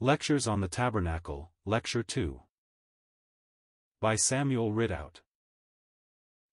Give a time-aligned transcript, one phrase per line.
[0.00, 2.40] Lectures on the Tabernacle, Lecture 2.
[4.00, 5.22] By Samuel Ridout.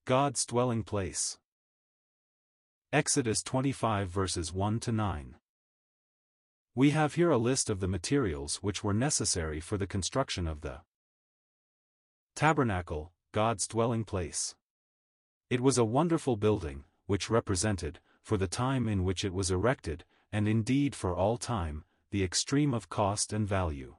[0.05, 1.37] God's Dwelling Place.
[2.91, 5.35] Exodus 25 verses 1 to 9.
[6.73, 10.61] We have here a list of the materials which were necessary for the construction of
[10.61, 10.81] the
[12.35, 14.55] Tabernacle, God's dwelling place.
[15.51, 20.03] It was a wonderful building, which represented, for the time in which it was erected,
[20.31, 23.95] and indeed for all time, the extreme of cost and value.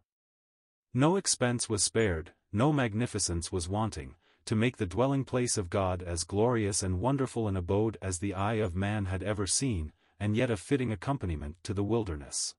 [0.95, 4.14] No expense was spared, no magnificence was wanting,
[4.47, 8.33] to make the dwelling place of God as glorious and wonderful an abode as the
[8.33, 12.55] eye of man had ever seen, and yet a fitting accompaniment to the wilderness.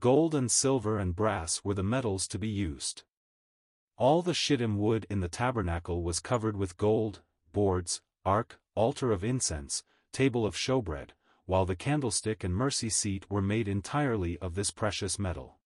[0.00, 3.04] Gold and silver and brass were the metals to be used.
[3.96, 9.24] All the shittim wood in the tabernacle was covered with gold, boards, ark, altar of
[9.24, 11.10] incense, table of showbread,
[11.48, 15.56] while the candlestick and mercy seat were made entirely of this precious metal.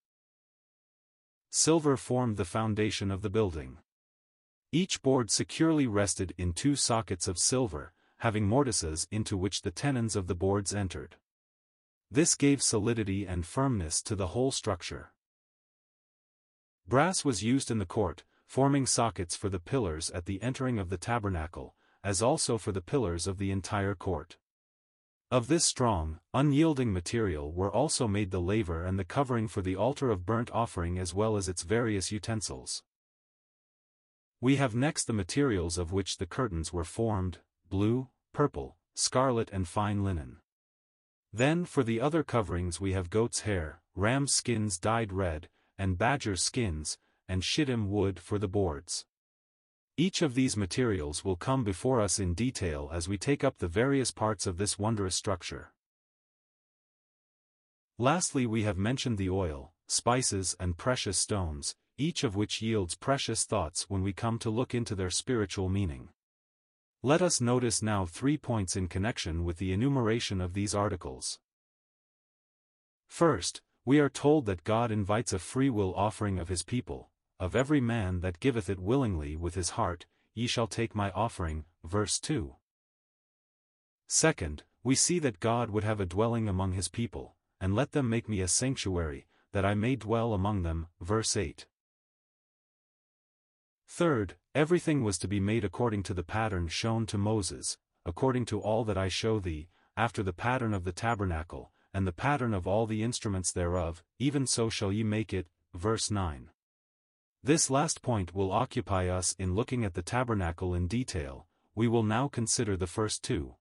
[1.51, 3.79] Silver formed the foundation of the building.
[4.71, 10.15] Each board securely rested in two sockets of silver, having mortices into which the tenons
[10.15, 11.17] of the boards entered.
[12.09, 15.13] This gave solidity and firmness to the whole structure.
[16.87, 20.91] Brass was used in the court, forming sockets for the pillars at the entering of
[20.91, 21.75] the tabernacle,
[22.05, 24.37] as also for the pillars of the entire court.
[25.33, 29.75] Of this strong, unyielding material were also made the laver and the covering for the
[29.75, 32.83] altar of burnt offering as well as its various utensils.
[34.43, 37.39] We have next the materials of which the curtains were formed,
[37.71, 40.37] blue, purple, scarlet and fine linen.
[41.33, 46.37] Then for the other coverings we have goat's hair, ram's skins dyed red, and badger
[46.37, 49.07] skins, and shittim wood for the boards.
[49.97, 53.69] Each of these materials will come before us in detail as we take up the
[53.69, 55.73] various parts of this wondrous structure.
[57.99, 63.45] Lastly we have mentioned the oil, spices and precious stones, each of which yields precious
[63.45, 66.09] thoughts when we come to look into their spiritual meaning.
[67.03, 71.39] Let us notice now three points in connection with the enumeration of these articles.
[73.09, 77.11] First, we are told that God invites a free will offering of his people,
[77.43, 81.65] of every man that giveth it willingly with his heart, ye shall take my offering,
[81.83, 82.55] verse 2.
[84.07, 88.09] Second, we see that God would have a dwelling among his people, and let them
[88.09, 91.67] make me a sanctuary, that I may dwell among them, verse 8.
[93.89, 97.77] Third, everything was to be made according to the pattern shown to Moses,
[98.07, 102.13] according to all that I show thee, after the pattern of the tabernacle, and the
[102.13, 106.52] pattern of all the instruments thereof, even so shall ye make it, verse 9.
[107.45, 112.05] This last point will occupy us in looking at the tabernacle in detail, we will
[112.05, 113.57] now consider the first two.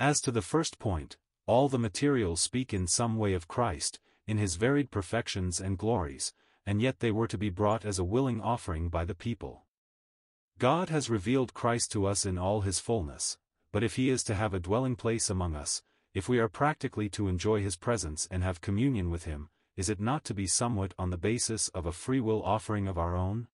[0.00, 4.38] As to the first point, all the materials speak in some way of Christ, in
[4.38, 6.32] his varied perfections and glories,
[6.64, 9.66] and yet they were to be brought as a willing offering by the people.
[10.58, 13.36] God has revealed Christ to us in all his fullness,
[13.70, 15.82] but if he is to have a dwelling place among us,
[16.14, 20.00] if we are practically to enjoy his presence and have communion with him, is it
[20.00, 23.48] not to be somewhat on the basis of a free will offering of our own?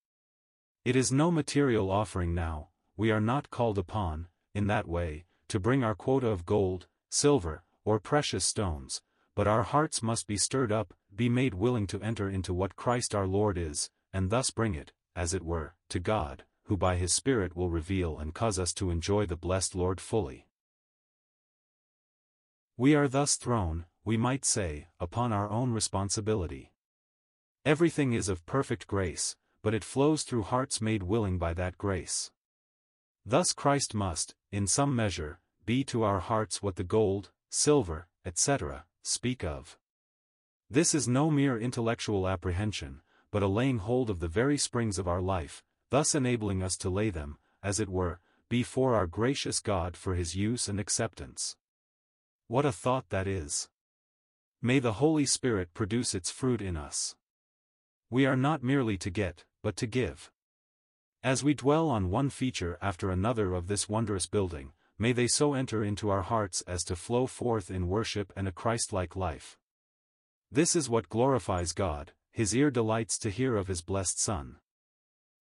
[0.85, 5.59] It is no material offering now, we are not called upon, in that way, to
[5.59, 9.03] bring our quota of gold, silver, or precious stones,
[9.35, 13.15] but our hearts must be stirred up, be made willing to enter into what Christ
[13.15, 17.13] our Lord is, and thus bring it, as it were, to God, who by his
[17.13, 20.47] Spirit will reveal and cause us to enjoy the blessed Lord fully.
[22.77, 26.73] We are thus thrown, we might say, upon our own responsibility.
[27.65, 32.31] Everything is of perfect grace, but it flows through hearts made willing by that grace.
[33.27, 38.87] Thus Christ must, in some measure, be to our hearts what the gold, silver, etc.,
[39.03, 39.79] speak of.
[40.71, 45.07] This is no mere intellectual apprehension, but a laying hold of the very springs of
[45.07, 49.97] our life, thus enabling us to lay them, as it were, before our gracious God
[49.97, 51.57] for his use and acceptance.
[52.49, 53.69] What a thought that is!
[54.63, 57.15] May the Holy Spirit produce its fruit in us.
[58.11, 60.31] We are not merely to get, but to give.
[61.23, 65.55] As we dwell on one feature after another of this wondrous building, may they so
[65.55, 69.57] enter into our hearts as to flow forth in worship and a Christ-like life.
[70.53, 74.57] This is what glorifies God, his ear delights to hear of his blessed Son.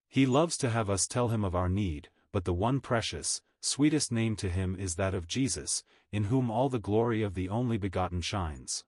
[0.08, 4.14] He loves to have us tell him of our need, but the one precious, sweetest
[4.14, 7.78] name to him is that of Jesus, in whom all the glory of the only
[7.78, 8.86] begotten shines.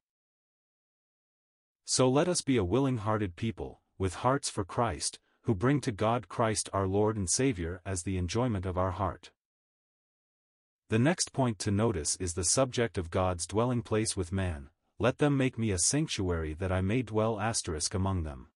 [1.92, 6.30] So let us be a willing-hearted people, with hearts for Christ, who bring to God
[6.30, 9.32] Christ our Lord and Savior as the enjoyment of our heart.
[10.88, 15.18] The next point to notice is the subject of God's dwelling place with man, let
[15.18, 18.48] them make me a sanctuary that I may dwell asterisk among them.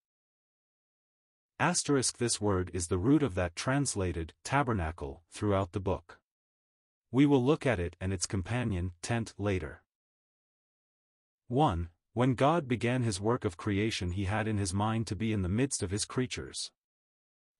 [1.59, 6.19] Asterisk this word is the root of that translated, tabernacle, throughout the book.
[7.11, 9.83] We will look at it and its companion, tent, later.
[11.49, 11.89] 1.
[12.15, 15.41] When God began his work of creation he had in his mind to be in
[15.41, 16.71] the midst of his creatures.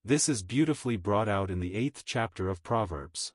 [0.02, 3.34] This is beautifully brought out in the eighth chapter of Proverbs.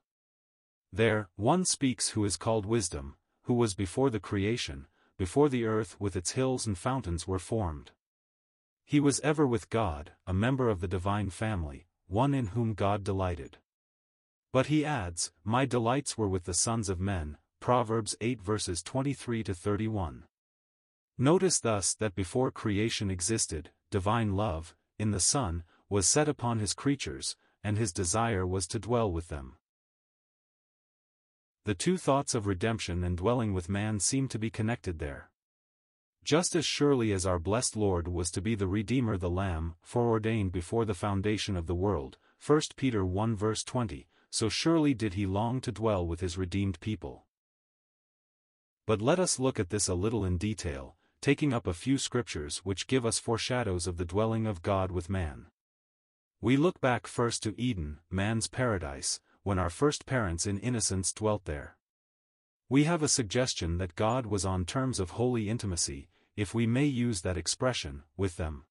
[0.91, 5.95] There, one speaks who is called wisdom, who was before the creation, before the earth
[5.99, 7.91] with its hills and fountains were formed.
[8.83, 13.03] He was ever with God, a member of the divine family, one in whom God
[13.03, 13.59] delighted.
[14.51, 19.43] But he adds, My delights were with the sons of men, Proverbs 8 verses 23
[19.43, 20.23] to 31.
[21.21, 26.73] Notice thus that before creation existed, divine love, in the Son, was set upon his
[26.73, 29.57] creatures, and his desire was to dwell with them.
[31.65, 35.29] The two thoughts of redemption and dwelling with man seem to be connected there.
[36.23, 40.51] Just as surely as our blessed Lord was to be the Redeemer the Lamb, foreordained
[40.51, 45.27] before the foundation of the world, 1 Peter 1 verse 20, so surely did he
[45.27, 47.27] long to dwell with his redeemed people.
[48.87, 52.61] But let us look at this a little in detail, taking up a few scriptures
[52.63, 55.45] which give us foreshadows of the dwelling of God with man.
[56.41, 61.45] We look back first to Eden, man's paradise, when our first parents in innocence dwelt
[61.45, 61.77] there.
[62.69, 66.85] We have a suggestion that God was on terms of holy intimacy, if we may
[66.85, 68.65] use that expression, with them.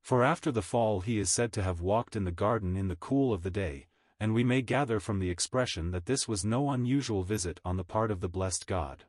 [0.00, 2.96] For after the fall he is said to have walked in the garden in the
[2.96, 3.88] cool of the day,
[4.18, 7.84] and we may gather from the expression that this was no unusual visit on the
[7.84, 9.04] part of the blessed God.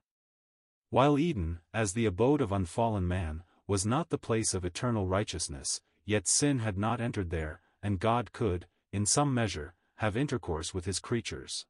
[0.89, 5.81] While Eden, as the abode of unfallen man, was not the place of eternal righteousness,
[6.03, 10.86] yet sin had not entered there, and God could, in some measure, have intercourse with
[10.86, 11.68] his creatures.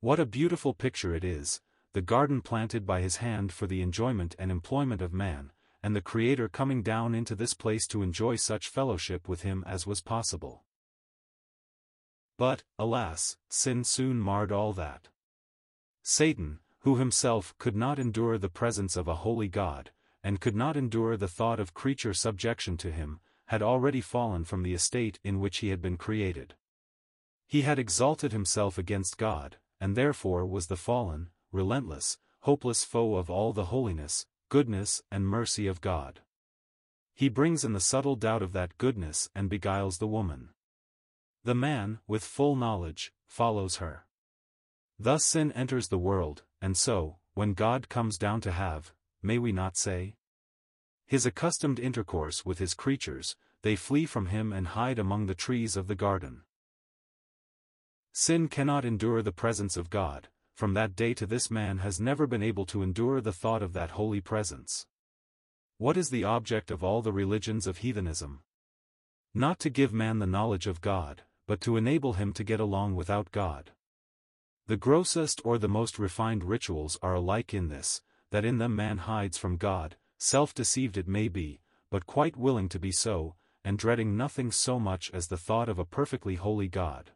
[0.00, 1.60] What a beautiful picture it is,
[1.92, 5.52] the garden planted by his hand for the enjoyment and employment of man,
[5.82, 9.86] and the Creator coming down into this place to enjoy such fellowship with him as
[9.86, 10.64] was possible.
[12.38, 15.08] But, alas, sin soon marred all that.
[16.02, 19.90] Satan, who himself could not endure the presence of a holy God,
[20.22, 24.62] and could not endure the thought of creature subjection to him, had already fallen from
[24.62, 26.54] the estate in which he had been created.
[27.46, 33.30] He had exalted himself against God, and therefore was the fallen, relentless, hopeless foe of
[33.30, 36.20] all the holiness, goodness and mercy of God.
[37.14, 40.48] He brings in the subtle doubt of that goodness and beguiles the woman.
[41.44, 44.06] The man, with full knowledge, follows her.
[44.98, 49.50] Thus sin enters the world, and so, when God comes down to have, may we
[49.50, 50.14] not say?
[51.06, 55.76] His accustomed intercourse with his creatures, they flee from him and hide among the trees
[55.76, 56.42] of the garden.
[58.12, 62.26] Sin cannot endure the presence of God, from that day to this man has never
[62.28, 64.86] been able to endure the thought of that holy presence.
[65.78, 68.42] What is the object of all the religions of heathenism?
[69.34, 72.94] Not to give man the knowledge of God, but to enable him to get along
[72.94, 73.72] without God.
[74.66, 78.98] The grossest or the most refined rituals are alike in this, that in them man
[78.98, 81.60] hides from God, self-deceived it may be,
[81.90, 83.34] but quite willing to be so,
[83.64, 87.10] and dreading nothing so much as the thought of a perfectly holy God.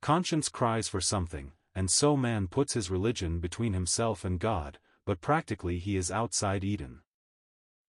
[0.00, 5.20] Conscience cries for something, and so man puts his religion between himself and God, but
[5.20, 7.00] practically he is outside Eden.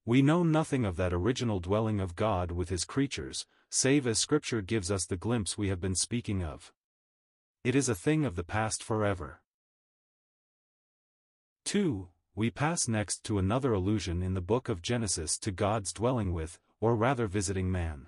[0.05, 4.61] We know nothing of that original dwelling of God with his creatures, save as Scripture
[4.61, 6.71] gives us the glimpse we have been speaking of.
[7.67, 9.41] It is a thing of the past forever.
[11.65, 12.07] 2.
[12.33, 16.59] We pass next to another allusion in the book of Genesis to God's dwelling with,
[16.79, 18.07] or rather visiting man.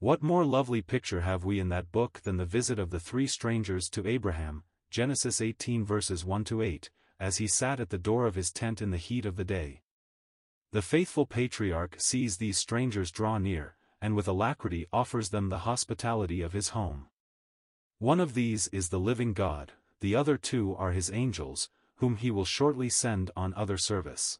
[0.00, 3.28] What more lovely picture have we in that book than the visit of the three
[3.28, 8.26] strangers to Abraham, Genesis 18 verses 1 to 8, as he sat at the door
[8.26, 9.82] of his tent in the heat of the day.
[10.72, 16.42] The faithful patriarch sees these strangers draw near, and with alacrity offers them the hospitality
[16.42, 17.06] of his home.
[17.98, 22.30] One of these is the living God, the other two are his angels, whom he
[22.30, 24.38] will shortly send on other service.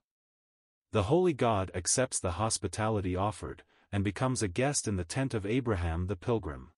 [0.93, 5.47] The holy God accepts the hospitality offered, and becomes a guest in the tent of
[5.47, 6.73] Abraham the pilgrim.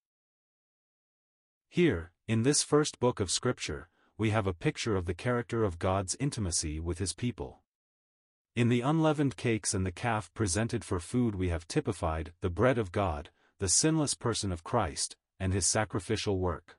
[1.68, 5.80] Here, in this first book of Scripture, we have a picture of the character of
[5.80, 7.62] God's intimacy with his people.
[8.54, 12.78] In the unleavened cakes and the calf presented for food we have typified the bread
[12.78, 16.76] of God, the sinless person of Christ, and his sacrificial work.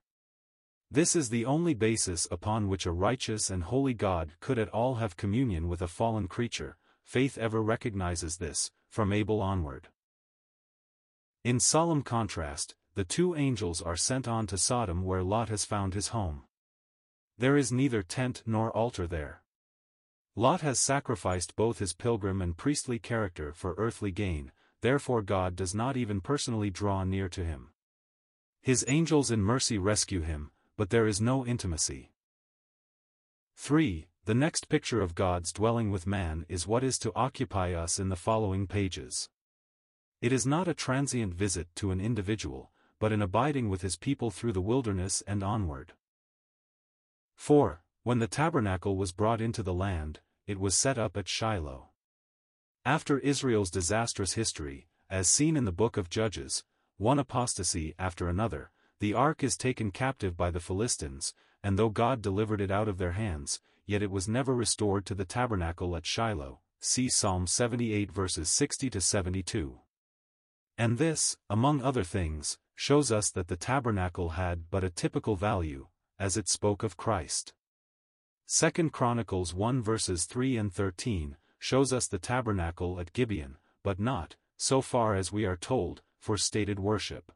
[0.91, 4.95] This is the only basis upon which a righteous and holy God could at all
[4.95, 9.89] have communion with a fallen creature, faith ever recognizes this, from Abel onward.
[11.43, 15.93] In solemn contrast, the two angels are sent on to Sodom where Lot has found
[15.93, 16.43] his home.
[17.37, 19.43] There is neither tent nor altar there.
[20.35, 24.51] Lot has sacrificed both his pilgrim and priestly character for earthly gain,
[24.81, 27.69] therefore God does not even personally draw near to him.
[28.61, 32.11] His angels in mercy rescue him, but there is no intimacy.
[33.55, 34.07] 3.
[34.25, 38.09] The next picture of God's dwelling with man is what is to occupy us in
[38.09, 39.29] the following pages.
[40.21, 44.29] It is not a transient visit to an individual, but an abiding with his people
[44.29, 45.93] through the wilderness and onward.
[47.35, 47.81] 4.
[48.03, 51.89] When the tabernacle was brought into the land, it was set up at Shiloh.
[52.85, 56.63] After Israel's disastrous history, as seen in the book of Judges,
[56.99, 62.21] one apostasy after another, the ark is taken captive by the Philistines, and though God
[62.21, 66.05] delivered it out of their hands, yet it was never restored to the tabernacle at
[66.05, 66.59] Shiloh.
[66.81, 69.79] See Psalm 78 verses 60 to 72.
[70.77, 75.87] And this, among other things, shows us that the tabernacle had but a typical value,
[76.19, 77.53] as it spoke of Christ.
[78.47, 84.35] 2 Chronicles 1 verses 3 and 13, shows us the tabernacle at Gibeon, but not,
[84.57, 87.31] so far as we are told, for stated worship.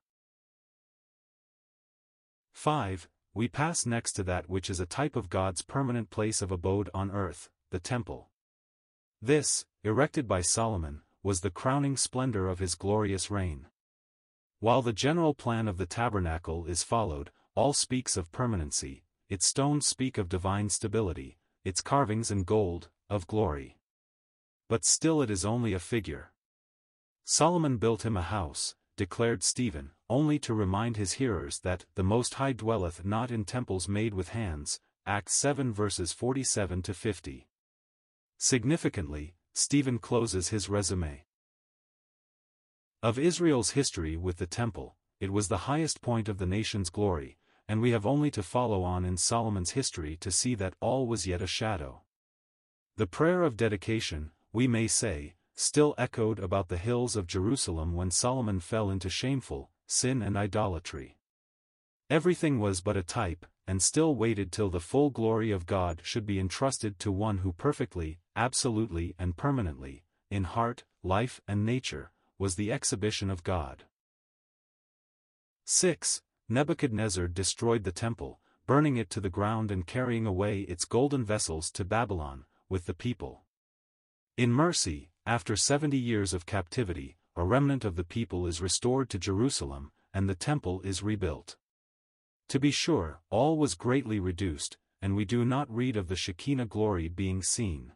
[2.53, 6.51] 5 we pass next to that which is a type of God's permanent place of
[6.51, 8.29] abode on earth, the temple.
[9.21, 13.67] This, erected by Solomon, was the crowning splendor of his glorious reign.
[14.59, 19.87] While the general plan of the tabernacle is followed, all speaks of permanency, its stones
[19.87, 23.77] speak of divine stability, its carvings and gold, of glory.
[24.69, 26.32] But still it is only a figure.
[27.25, 32.35] Solomon built him a house, declared Stephen, only to remind his hearers that the Most
[32.35, 37.47] High dwelleth not in temples made with hands, Acts 7 verses 47 to 50.
[38.37, 41.25] Significantly, Stephen closes his resume.
[43.01, 47.37] Of Israel's history with the temple, it was the highest point of the nation's glory,
[47.67, 51.25] and we have only to follow on in Solomon's history to see that all was
[51.25, 52.01] yet a shadow.
[52.97, 58.11] The prayer of dedication, we may say, still echoed about the hills of Jerusalem when
[58.11, 61.17] Solomon fell into shameful, sin and idolatry.
[62.09, 66.25] Everything was but a type, and still waited till the full glory of God should
[66.25, 72.55] be entrusted to one who perfectly, absolutely and permanently, in heart, life and nature, was
[72.55, 73.83] the exhibition of God.
[75.65, 76.21] 6.
[76.49, 81.71] Nebuchadnezzar destroyed the temple, burning it to the ground and carrying away its golden vessels
[81.71, 83.43] to Babylon, with the people.
[84.35, 89.17] In mercy, after seventy years of captivity, a remnant of the people is restored to
[89.17, 91.55] Jerusalem, and the temple is rebuilt.
[92.49, 96.65] To be sure, all was greatly reduced, and we do not read of the Shekinah
[96.65, 97.93] glory being seen.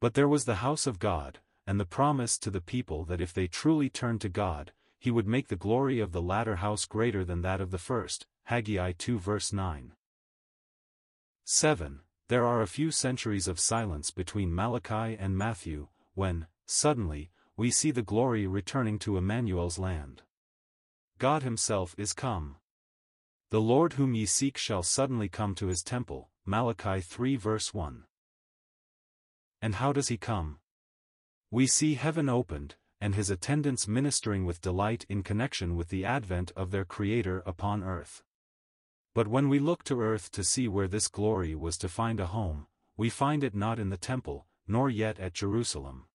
[0.00, 3.32] But there was the house of God, and the promise to the people that if
[3.32, 7.24] they truly turned to God, he would make the glory of the latter house greater
[7.24, 9.92] than that of the first, Haggai 2 verse 9.
[11.44, 12.00] 7.
[12.28, 17.92] There are a few centuries of silence between Malachi and Matthew, when, suddenly, we see
[17.92, 20.22] the glory returning to Emmanuel's land.
[21.18, 22.56] God himself is come.
[23.50, 28.04] The Lord whom ye seek shall suddenly come to his temple, Malachi 3 verse 1.
[29.62, 30.58] And how does he come?
[31.50, 36.50] We see heaven opened, and his attendants ministering with delight in connection with the advent
[36.56, 38.24] of their Creator upon earth.
[39.14, 42.26] But when we look to earth to see where this glory was to find a
[42.26, 46.07] home, we find it not in the temple, nor yet at Jerusalem.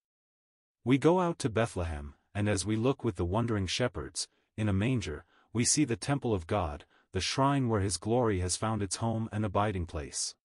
[0.85, 4.73] We go out to Bethlehem, and as we look with the wondering shepherds, in a
[4.73, 5.23] manger,
[5.53, 9.29] we see the temple of God, the shrine where his glory has found its home
[9.31, 10.35] and abiding place.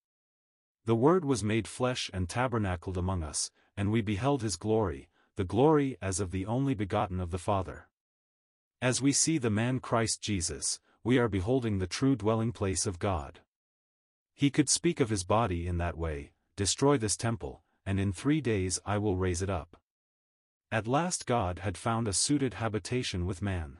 [0.85, 5.43] The Word was made flesh and tabernacled among us, and we beheld his glory, the
[5.43, 7.89] glory as of the only begotten of the Father.
[8.81, 12.97] As we see the man Christ Jesus, we are beholding the true dwelling place of
[12.97, 13.41] God.
[14.35, 18.39] He could speak of his body in that way, destroy this temple, and in three
[18.39, 19.75] days I will raise it up.
[20.71, 23.79] At last God had found a suited habitation with man.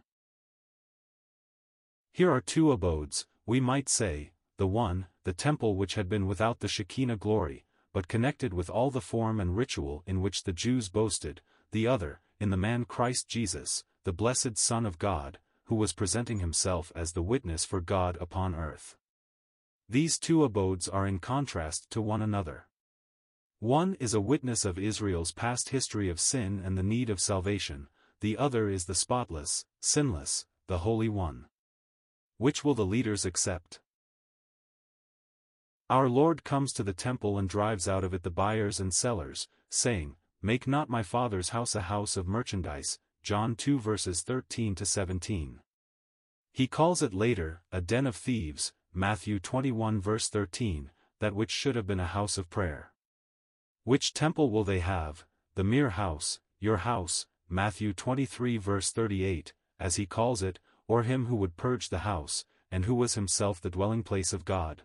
[2.11, 6.61] Here are two abodes, we might say, the one, the temple which had been without
[6.61, 10.89] the Shekinah glory, but connected with all the form and ritual in which the Jews
[10.89, 11.41] boasted,
[11.71, 16.39] the other, in the man Christ Jesus, the blessed Son of God, who was presenting
[16.39, 18.97] himself as the witness for God upon earth.
[19.87, 22.65] These two abodes are in contrast to one another.
[23.59, 27.89] One is a witness of Israel's past history of sin and the need of salvation,
[28.21, 31.47] the other is the spotless, sinless, the Holy One.
[32.37, 33.81] Which will the leaders accept?
[35.89, 39.49] Our Lord comes to the temple and drives out of it the buyers and sellers,
[39.69, 44.85] saying, Make not my Father's house a house of merchandise, John 2 verses 13 to
[44.85, 45.59] 17.
[46.53, 51.75] He calls it later, a den of thieves, Matthew 21 verse 13, that which should
[51.75, 52.93] have been a house of prayer.
[53.83, 59.95] Which temple will they have, the mere house, your house, Matthew 23 verse 38, as
[59.95, 63.69] he calls it, or him who would purge the house, and who was himself the
[63.69, 64.83] dwelling place of God?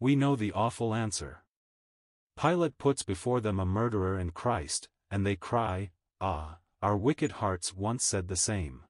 [0.00, 1.44] We know the awful answer.
[2.36, 5.90] Pilate puts before them a murderer and Christ, and they cry,
[6.20, 8.82] Ah, our wicked hearts once said the same.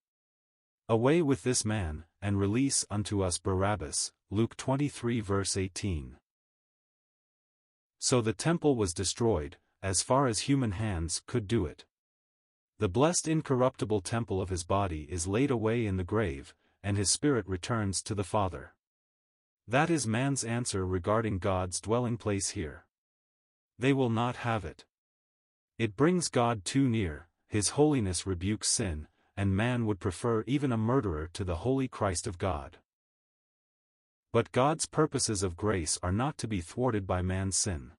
[0.88, 6.16] Away with this man, and release unto us Barabbas, Luke 23 verse 18.
[8.04, 11.84] So the temple was destroyed, as far as human hands could do it.
[12.80, 17.12] The blessed incorruptible temple of his body is laid away in the grave, and his
[17.12, 18.74] spirit returns to the Father.
[19.68, 22.86] That is man's answer regarding God's dwelling place here.
[23.78, 24.84] They will not have it.
[25.78, 29.06] It brings God too near, his holiness rebukes sin,
[29.36, 32.78] and man would prefer even a murderer to the holy Christ of God.
[34.32, 37.92] But God's purposes of grace are not to be thwarted by man's sin.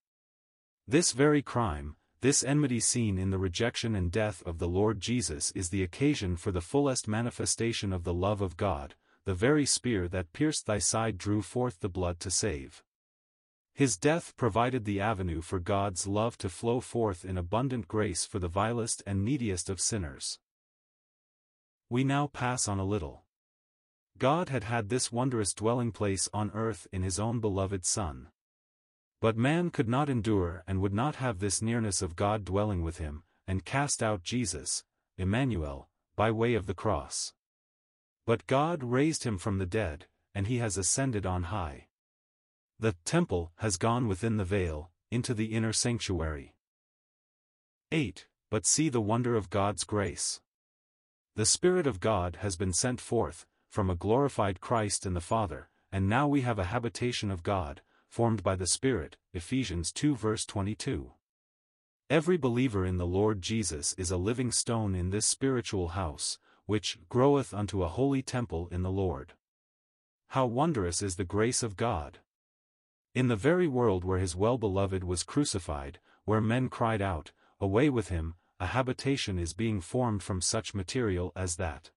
[0.87, 5.51] This very crime, this enmity seen in the rejection and death of the Lord Jesus
[5.51, 10.07] is the occasion for the fullest manifestation of the love of God, the very spear
[10.07, 12.83] that pierced thy side drew forth the blood to save.
[13.75, 18.39] His death provided the avenue for God's love to flow forth in abundant grace for
[18.39, 20.39] the vilest and neediest of sinners.
[21.89, 23.22] We now pass on a little.
[24.23, 28.29] God had had this wondrous dwelling place on earth in his own beloved Son.
[29.19, 32.99] But man could not endure and would not have this nearness of God dwelling with
[32.99, 34.85] him, and cast out Jesus,
[35.17, 37.33] Emmanuel, by way of the cross.
[38.25, 41.89] But God raised him from the dead, and he has ascended on high.
[42.79, 46.55] The temple has gone within the veil, into the inner sanctuary.
[47.91, 48.25] 8.
[48.49, 50.39] But see the wonder of God's grace.
[51.35, 55.67] The Spirit of God has been sent forth, from a glorified Christ and the Father,
[55.91, 60.45] and now we have a habitation of God, formed by the Spirit, Ephesians 2 verse
[60.45, 61.09] 22.
[62.07, 66.99] Every believer in the Lord Jesus is a living stone in this spiritual house, which
[67.09, 69.33] groweth unto a holy temple in the Lord.
[70.27, 72.19] How wondrous is the grace of God!
[73.15, 78.09] In the very world where his well-beloved was crucified, where men cried out, Away with
[78.09, 81.89] him, a habitation is being formed from such material as that.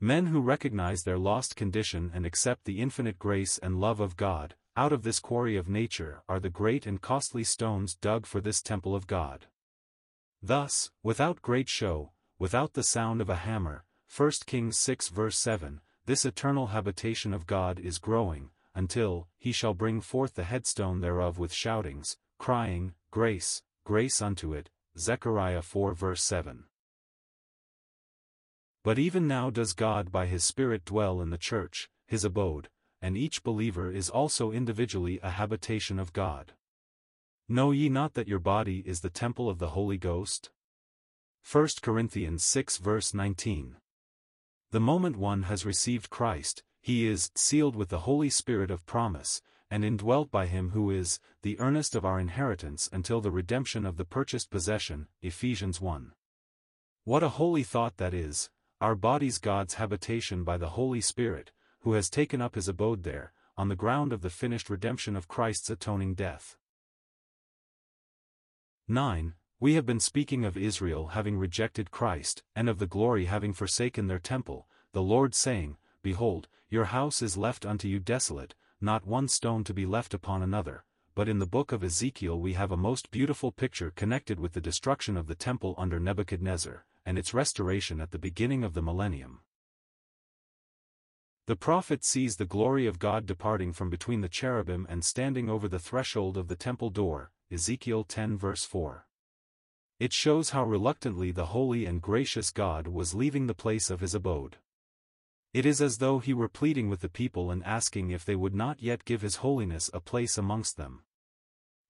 [0.00, 4.54] Men who recognize their lost condition and accept the infinite grace and love of God,
[4.76, 8.62] out of this quarry of nature are the great and costly stones dug for this
[8.62, 9.46] temple of God.
[10.40, 13.84] Thus, without great show, without the sound of a hammer,
[14.16, 19.74] 1 Kings 6 verse 7, this eternal habitation of God is growing, until, he shall
[19.74, 26.22] bring forth the headstone thereof with shoutings, crying, Grace, grace unto it, Zechariah 4 verse
[26.22, 26.66] 7.
[28.82, 32.68] But even now does God by his Spirit dwell in the church, his abode,
[33.02, 36.54] and each believer is also individually a habitation of God.
[37.48, 40.50] Know ye not that your body is the temple of the Holy Ghost?
[41.50, 43.76] 1 Corinthians 6 verse 19.
[44.70, 49.40] The moment one has received Christ, he is sealed with the Holy Spirit of promise,
[49.70, 53.96] and indwelt by him who is the earnest of our inheritance until the redemption of
[53.96, 56.12] the purchased possession, Ephesians 1.
[57.04, 61.94] What a holy thought that is, our bodies God's habitation by the Holy Spirit, who
[61.94, 65.68] has taken up his abode there, on the ground of the finished redemption of Christ's
[65.68, 66.56] atoning death.
[68.86, 69.34] 9.
[69.58, 74.06] We have been speaking of Israel having rejected Christ, and of the glory having forsaken
[74.06, 79.26] their temple, the Lord saying, Behold, your house is left unto you desolate, not one
[79.26, 80.84] stone to be left upon another.
[81.16, 84.60] But in the book of Ezekiel we have a most beautiful picture connected with the
[84.60, 89.40] destruction of the temple under Nebuchadnezzar, and its restoration at the beginning of the millennium.
[91.46, 95.68] The prophet sees the glory of God departing from between the cherubim and standing over
[95.68, 99.06] the threshold of the temple door, Ezekiel 10 verse 4.
[99.98, 104.14] It shows how reluctantly the holy and gracious God was leaving the place of his
[104.14, 104.58] abode.
[105.54, 108.54] It is as though he were pleading with the people and asking if they would
[108.54, 111.04] not yet give his holiness a place amongst them.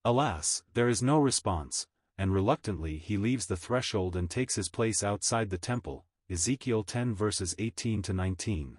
[0.05, 5.05] Alas, there is no response, and reluctantly he leaves the threshold and takes his place
[5.05, 8.79] outside the temple, Ezekiel 10 verses 18 to 19.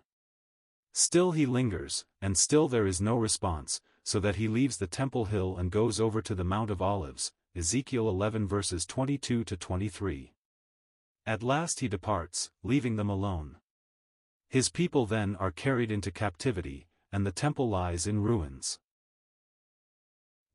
[0.93, 5.25] Still he lingers, and still there is no response, so that he leaves the temple
[5.25, 10.33] hill and goes over to the Mount of Olives, Ezekiel 11 verses 22 to 23.
[11.25, 13.57] At last he departs, leaving them alone.
[14.49, 18.79] His people then are carried into captivity, and the temple lies in ruins.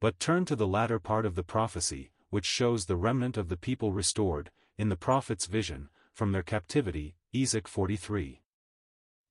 [0.00, 3.56] But turn to the latter part of the prophecy, which shows the remnant of the
[3.56, 8.42] people restored, in the prophet's vision, from their captivity, Ezek 43.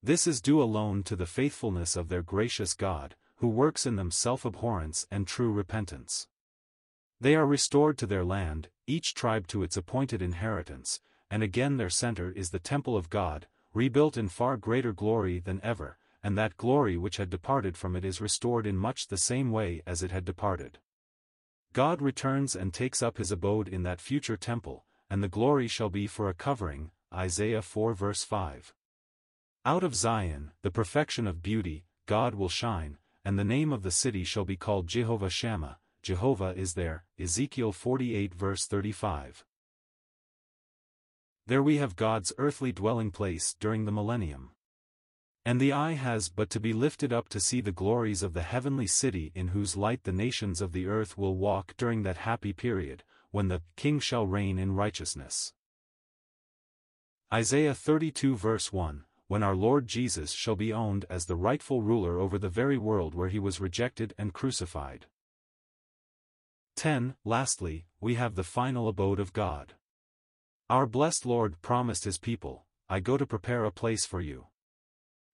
[0.02, 4.10] This is due alone to the faithfulness of their gracious God, who works in them
[4.10, 6.30] self-abhorrence and true repentance.
[7.20, 11.90] They are restored to their land, each tribe to its appointed inheritance, and again their
[11.90, 16.56] center is the temple of God, rebuilt in far greater glory than ever, and that
[16.56, 20.12] glory which had departed from it is restored in much the same way as it
[20.12, 20.80] had departed.
[21.74, 25.90] God returns and takes up his abode in that future temple, and the glory shall
[25.90, 28.76] be for a covering, Isaiah 4 verse 5.
[29.66, 33.90] Out of Zion, the perfection of beauty, God will shine, and the name of the
[33.90, 39.44] city shall be called Jehovah Shammah, Jehovah is there, Ezekiel 48 verse 35.
[41.48, 44.52] There we have God's earthly dwelling place during the millennium.
[45.46, 48.44] And the eye has but to be lifted up to see the glories of the
[48.44, 52.54] heavenly city in whose light the nations of the earth will walk during that happy
[52.54, 55.54] period, when the King shall reign in righteousness.
[57.34, 62.20] Isaiah 32 verse 1 When our Lord Jesus shall be owned as the rightful ruler
[62.20, 65.08] over the very world where he was rejected and crucified.
[66.78, 67.16] 10.
[67.26, 69.74] Lastly, we have the final abode of God.
[70.70, 74.48] Our blessed Lord promised his people, I go to prepare a place for you.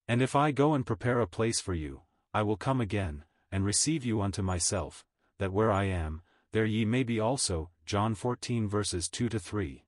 [0.10, 2.02] And if I go and prepare a place for you,
[2.34, 5.06] I will come again, and receive you unto myself,
[5.38, 7.70] that where I am, there ye may be also.
[7.86, 9.86] John 14 verses 2 to 3.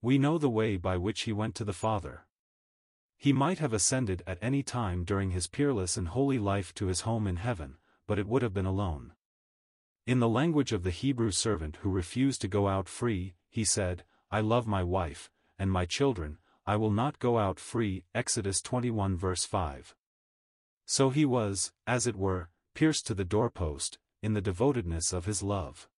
[0.00, 2.26] We know the way by which he went to the Father.
[3.16, 7.00] He might have ascended at any time during his peerless and holy life to his
[7.00, 9.14] home in heaven, but it would have been alone.
[10.06, 14.04] In the language of the Hebrew servant who refused to go out free, he said,
[14.30, 18.04] I love my wife, and my children, I will not go out free.
[18.14, 19.94] Exodus 21 verse 5.
[20.86, 25.42] So he was, as it were, pierced to the doorpost, in the devotedness of his
[25.42, 25.88] love.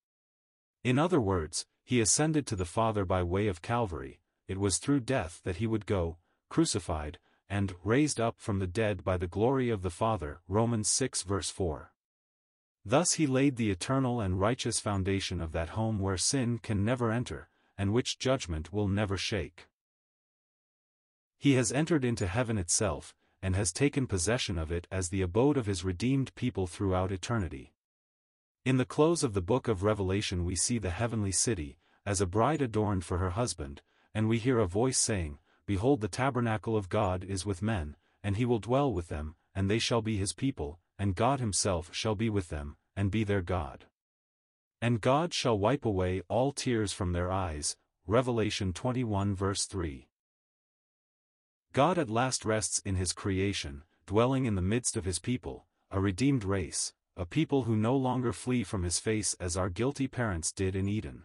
[0.83, 5.01] In other words, he ascended to the Father by way of Calvary, it was through
[5.01, 6.17] death that he would go,
[6.49, 10.41] crucified, and raised up from the dead by the glory of the Father.
[10.47, 11.91] Romans 6 verse 4.
[12.85, 17.11] Thus he laid the eternal and righteous foundation of that home where sin can never
[17.11, 19.67] enter, and which judgment will never shake.
[21.37, 25.57] He has entered into heaven itself, and has taken possession of it as the abode
[25.57, 27.73] of his redeemed people throughout eternity.
[28.65, 32.25] In the close of the book of Revelation we see the heavenly city, as a
[32.25, 33.81] bride adorned for her husband,
[34.13, 38.37] and we hear a voice saying, Behold the tabernacle of God is with men, and
[38.37, 42.15] he will dwell with them, and they shall be his people, and God himself shall
[42.15, 43.85] be with them, and be their God.
[44.81, 47.77] And God shall wipe away all tears from their eyes.
[48.05, 50.06] Revelation 21 verse 3.
[51.73, 55.99] God at last rests in his creation, dwelling in the midst of his people, a
[55.99, 60.51] redeemed race, a people who no longer flee from his face as our guilty parents
[60.51, 61.23] did in Eden.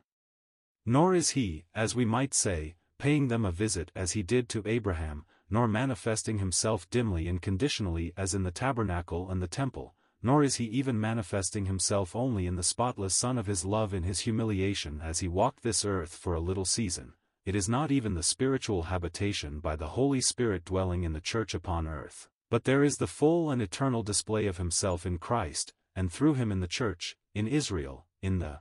[0.85, 4.63] Nor is he, as we might say, paying them a visit as he did to
[4.67, 10.43] Abraham, nor manifesting himself dimly and conditionally as in the tabernacle and the temple, nor
[10.43, 14.21] is he even manifesting himself only in the spotless Son of his love in his
[14.21, 17.13] humiliation as he walked this earth for a little season,
[17.45, 21.55] it is not even the spiritual habitation by the Holy Spirit dwelling in the church
[21.55, 26.13] upon earth, but there is the full and eternal display of himself in Christ, and
[26.13, 28.61] through him in the church, in Israel, in the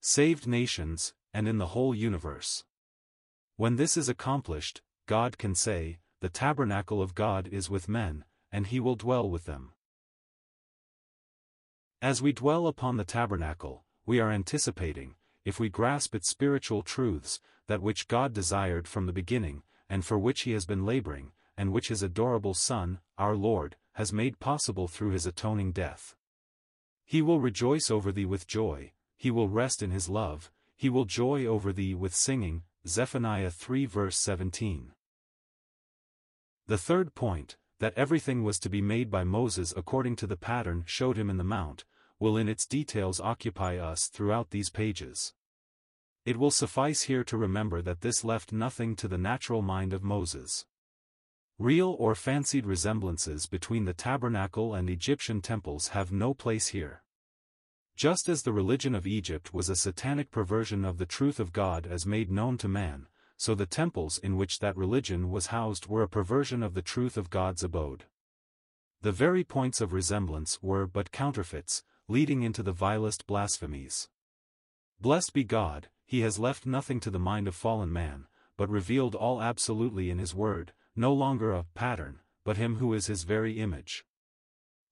[0.00, 2.64] saved nations, and in the whole universe.
[3.56, 8.66] When this is accomplished, God can say, The tabernacle of God is with men, and
[8.66, 9.72] he will dwell with them.
[12.00, 17.40] As we dwell upon the tabernacle, we are anticipating, if we grasp its spiritual truths,
[17.66, 21.72] that which God desired from the beginning, and for which he has been laboring, and
[21.72, 26.16] which his adorable Son, our Lord, has made possible through his atoning death.
[27.04, 31.04] He will rejoice over thee with joy, he will rest in his love, he will
[31.04, 34.92] joy over thee with singing, Zephaniah 3 verse 17.
[36.66, 40.84] The third point, that everything was to be made by Moses according to the pattern
[40.86, 41.84] showed him in the mount,
[42.18, 45.34] will in its details occupy us throughout these pages.
[46.24, 50.04] It will suffice here to remember that this left nothing to the natural mind of
[50.04, 50.64] Moses.
[51.58, 57.02] Real or fancied resemblances between the tabernacle and Egyptian temples have no place here.
[57.96, 61.86] Just as the religion of Egypt was a satanic perversion of the truth of God
[61.86, 66.02] as made known to man, so the temples in which that religion was housed were
[66.02, 68.04] a perversion of the truth of God's abode.
[69.02, 74.08] The very points of resemblance were but counterfeits, leading into the vilest blasphemies.
[75.00, 78.26] Blessed be God, he has left nothing to the mind of fallen man,
[78.58, 83.06] but revealed all absolutely in his word, no longer a pattern, but him who is
[83.06, 84.04] his very image.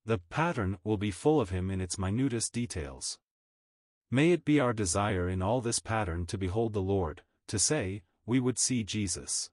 [0.07, 3.19] The pattern will be full of him in its minutest details.
[4.11, 8.01] May it be our desire in all this pattern to behold the Lord, to say,
[8.25, 9.51] we would see Jesus.